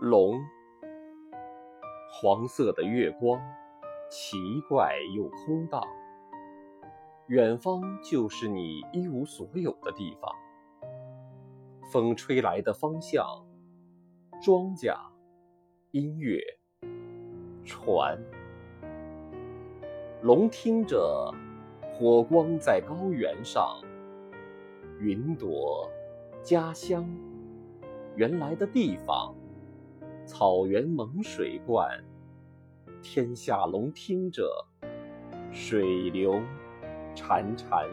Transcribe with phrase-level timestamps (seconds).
[0.00, 0.40] 龙，
[2.10, 3.40] 黄色的月光，
[4.10, 4.36] 奇
[4.68, 5.82] 怪又空荡。
[7.28, 10.30] 远方就是你一无所有的地方。
[11.90, 13.24] 风吹来的方向，
[14.42, 14.94] 庄稼，
[15.92, 16.40] 音乐，
[17.64, 18.18] 船。
[20.22, 21.32] 龙听着，
[21.92, 23.80] 火光在高原上，
[24.98, 25.88] 云朵，
[26.42, 27.08] 家乡，
[28.16, 29.34] 原来的地方，
[30.24, 31.88] 草原蒙水灌，
[33.02, 34.48] 天下龙听着，
[35.50, 36.40] 水流
[37.16, 37.88] 潺潺。